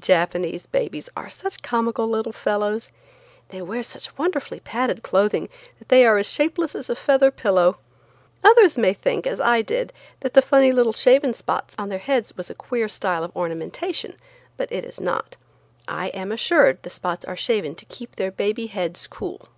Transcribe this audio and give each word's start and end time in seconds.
Japanese 0.00 0.66
babies 0.66 1.08
are 1.16 1.30
such 1.30 1.62
comical 1.62 2.08
little 2.08 2.32
fellows. 2.32 2.90
They 3.50 3.62
wear 3.62 3.84
such 3.84 4.18
wonderfully 4.18 4.58
padded 4.58 5.04
clothing 5.04 5.48
that 5.78 5.90
they 5.90 6.04
are 6.04 6.18
as 6.18 6.28
shapeless 6.28 6.74
as 6.74 6.90
a 6.90 6.96
feather 6.96 7.30
pillow. 7.30 7.76
Others 8.42 8.76
may 8.76 8.92
think, 8.92 9.28
as 9.28 9.38
I 9.40 9.62
did, 9.62 9.92
that 10.22 10.34
the 10.34 10.42
funny 10.42 10.72
little 10.72 10.92
shaven 10.92 11.34
spots 11.34 11.76
on 11.78 11.88
their 11.88 12.00
heads 12.00 12.36
was 12.36 12.50
a 12.50 12.54
queer 12.56 12.88
style 12.88 13.22
of 13.22 13.36
ornamentation, 13.36 14.16
but 14.56 14.72
it 14.72 14.84
is 14.84 15.00
not. 15.00 15.36
I 15.86 16.08
am 16.08 16.32
assured 16.32 16.82
the 16.82 16.90
spots 16.90 17.24
are 17.24 17.36
shaven 17.36 17.76
to 17.76 17.84
keep 17.84 18.16
their 18.16 18.32
baby 18.32 18.66
heads 18.66 19.06
cool. 19.06 19.50